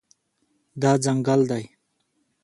[0.81, 1.63] دا ځنګل دی